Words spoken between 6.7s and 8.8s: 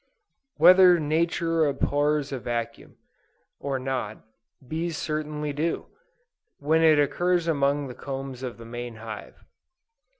it occurs among the combs of their